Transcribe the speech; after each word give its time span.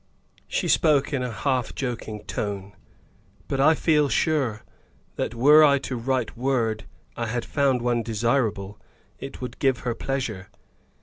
She 0.47 0.67
spoke 0.67 1.13
in 1.13 1.21
a 1.21 1.31
half 1.31 1.75
joking 1.75 2.23
tone, 2.23 2.73
but 3.47 3.59
I 3.59 3.75
feel 3.75 4.09
sure 4.09 4.63
that 5.15 5.35
were 5.35 5.63
I 5.63 5.77
to 5.77 5.95
write 5.95 6.35
word 6.35 6.85
I 7.15 7.27
had 7.27 7.45
found 7.45 7.83
one 7.83 8.01
desirable, 8.01 8.81
it 9.19 9.41
would 9.41 9.59
give 9.59 9.81
her 9.81 9.93
pleasure. 9.93 10.47